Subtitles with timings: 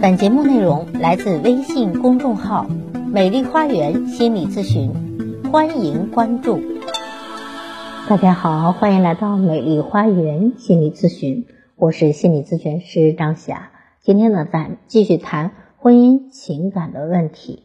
[0.00, 2.66] 本节目内容来自微信公众号
[3.12, 4.92] “美丽花园心理咨询”，
[5.50, 6.60] 欢迎关注。
[8.08, 13.72] 大家好，欢迎来到美丽花园心理咨询，我是心理咨询师张霞。
[14.00, 17.64] 今天呢，咱继续谈婚姻情感的问题。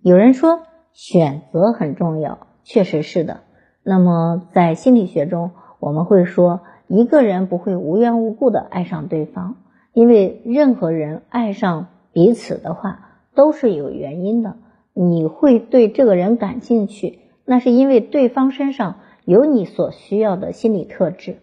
[0.00, 0.60] 有人说
[0.94, 3.40] 选择很重要，确实是的。
[3.82, 9.56] 那么在心理学中，我们会说一个人不会无缘无故的爱上对方。
[9.94, 14.56] 因为任何人爱上彼此的话，都是有原因的。
[14.92, 21.36] 你会对这个人感兴趣，那是因为对方身上有你所需要的心理特质。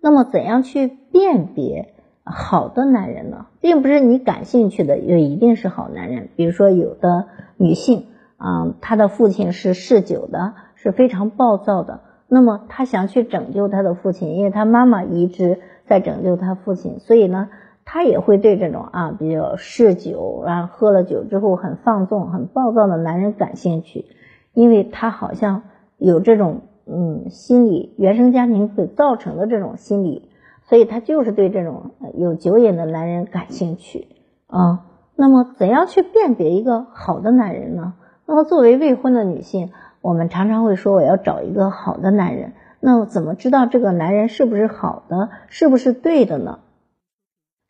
[0.00, 1.92] 那么，怎样去辨别
[2.24, 3.46] 好的男人呢？
[3.60, 6.30] 并不是你感兴趣的就一定是好男人。
[6.36, 7.26] 比如说，有的
[7.58, 8.06] 女性
[8.38, 17.50] 啊，她的父亲是嗜酒的，是非常暴躁的，那么她想去拯救她的父亲，因为她妈妈一直在拯救她父亲，所以呢。
[17.92, 24.06] 他也会对这种啊比较嗜酒，然后喝了酒之后很放纵、很暴躁的男人感兴趣，
[24.54, 25.62] 因为他好像
[25.98, 30.30] 有这种嗯心理原生家庭所造成的这种心理，
[30.68, 34.06] 所以他就是对这种有酒瘾的男人感兴趣
[34.46, 34.86] 啊。
[35.16, 37.94] 那么怎样去辨别一个好的男人呢？
[38.24, 46.60] 那么作为未婚的女性，我们常常会说我要找一个好的男人，那怎么知道这个男人是不是好的，是不是对的呢？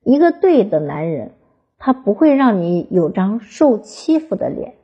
[0.02, 1.32] 一个对的男人，
[1.78, 4.74] 他不会让你有张受欺负的脸。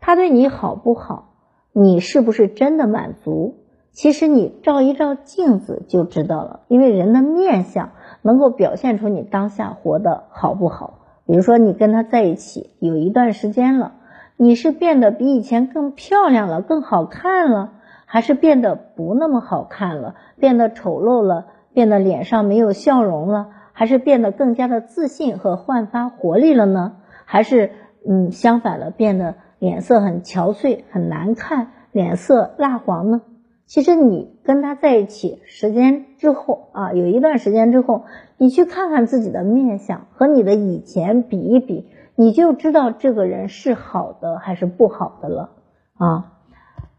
[0.00, 1.34] 他对你好不好，
[1.72, 3.56] 你是不是真的满足？
[3.92, 6.60] 其实你照一照镜子就知道了。
[6.68, 7.90] 因为人的面相
[8.22, 11.00] 能够表现出你当下活得好不好。
[11.26, 13.94] 比如说，你跟他在一起有一段时间了，
[14.36, 17.72] 你是变得比以前更漂亮了、更好看了，
[18.06, 23.48] 还是变得不那么好看了、变得丑陋了、变得脸上没有笑容了？
[23.78, 26.96] 还是变得更加的自信和焕发活力了呢？
[27.24, 27.70] 还是
[28.04, 33.20] 嗯相反了，变得脸色很憔悴、很难看，脸色蜡黄呢？
[33.66, 38.02] 其实你跟他在一起时间之后啊，有一段时间之后，
[38.36, 45.50] 你去看看自己的面相和你的以前比一比，你就知道这个人是好的还是不好的了
[45.94, 46.32] 啊。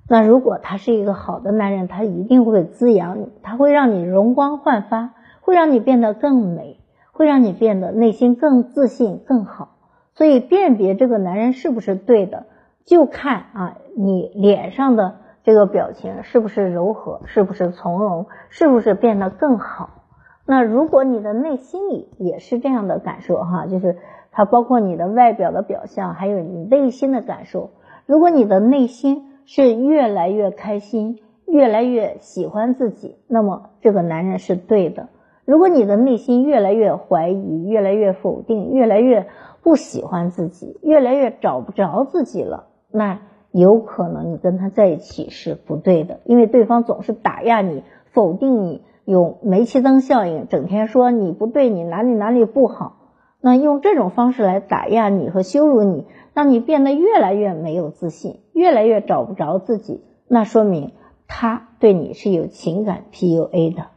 [0.07, 5.09] 那如果他是一个好的男人，他一定会滋养你，他会让你容光焕发。
[5.49, 6.77] 会让你变得更美，
[7.11, 9.77] 会让你变得内心更自信、更好。
[10.13, 12.45] 所以辨别这个男人是不是对的，
[12.85, 20.03] 就看啊，你脸上的这个表情是不是柔和，是不是从容，是不是变得更好。
[20.45, 23.97] 那如果你的内心里也是这样的感受哈，就是
[24.31, 27.71] 它包括你的外表的表象，还有你内心的感受。
[28.05, 31.17] 如果你的内心是越来越开心，
[31.47, 35.07] 越来越喜欢自己，那么这个男人是对的。
[35.49, 39.25] 如果你的内心越来越怀疑，越来越否定，越来越
[39.63, 52.97] 不喜欢自己，越来越找不着自己了，那有可能你跟他在一起是不对的，因为对方总是打压你、否定你，有煤气灯效应，整天说你不对，你哪里哪里不好，
[53.41, 56.05] 那用这种方式来打压你和羞辱你，
[56.35, 60.91] 让你变得越来越没有自信，越来越找不着自己，那说明
[61.27, 63.87] 他对你是有情感 PUA 的。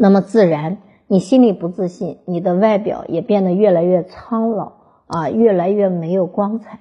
[0.00, 0.78] 那么自然，
[1.08, 4.74] 你心里不自信，你的外表也变得越来越苍老
[5.08, 6.78] 啊，越来越没有光彩。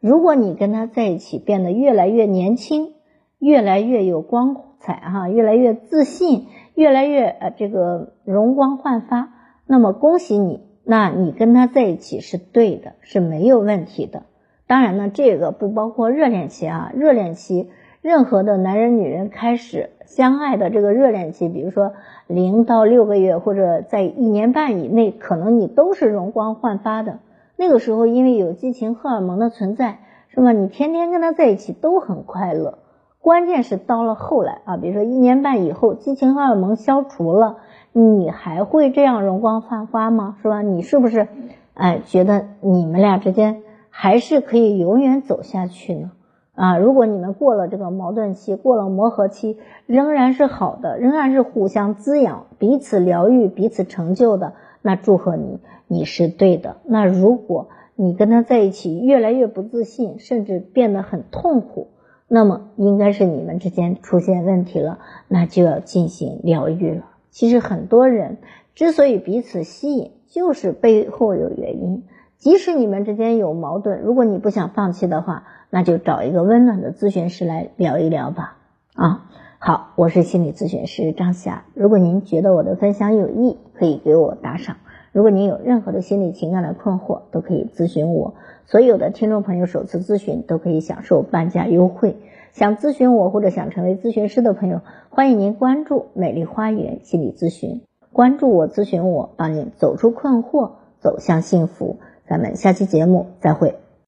[0.00, 2.94] 如果你跟他在一起变得越来越年轻，
[3.38, 9.28] 越来越有光彩哈，越来越自信，越来越呃这个容光焕发，
[9.66, 14.22] 那么恭喜你，那你跟他在一起是对的，是没有问题的。
[14.66, 17.68] 当然呢，这个不包括热恋期啊，热恋期。
[18.04, 21.94] 任何的男人女人开始相爱的这个热恋期，比如说
[22.26, 27.20] 零到六个月，或者在一年半以内，可能你都是容光焕发的。
[27.56, 30.52] 那个时候，因为有激情荷尔蒙的存在，是吧？
[30.52, 32.76] 你天天跟他在一起都很快乐。
[33.20, 37.56] 关键是到了后来啊，比如说一年半以后，激情荷尔蒙消除了，
[37.92, 40.36] 你还会这样容光焕发吗？
[40.42, 40.60] 是吧？
[40.60, 41.26] 你是不是
[41.72, 46.10] 哎觉得你们俩之间还是可以永远走下去呢？
[46.54, 55.58] 啊，如果你们过了这个矛盾期，过了磨合期，仍然是好的，仍然是互相滋养、彼此疗愈、彼此成就的，那祝贺你，
[55.88, 56.76] 你是对的。
[56.84, 61.88] 那如果你跟他在一起越来越不自信，甚至变得很痛苦，
[62.28, 67.04] 那么应该是你们之间出现问题了，那就要进行疗愈了。
[67.30, 68.38] 其实很多人
[68.76, 72.04] 之所以彼此吸引，就是背后有原因。
[72.38, 78.58] 即使你们之间有矛盾，如果你不想放弃的话，那就找一个温暖的咨询师来聊一聊吧。
[78.94, 79.26] 啊，
[79.58, 81.64] 好，我是心理咨询师张霞。
[81.74, 84.76] 如果您觉得我的分享有益，可以给我打赏。
[85.12, 88.34] 如果您有任何的心理情感的困惑，都可以咨询我。
[88.66, 92.16] 所有的听众朋友首次咨询都可以享受半价优惠。
[92.52, 97.82] 想咨询我或者想成为咨询师的朋友，欢迎您关注美丽花园心理咨询，
[98.12, 101.98] 关注我，咨询我，帮您走出困惑，走向幸福。
[102.26, 103.83] 咱们下期节目再会。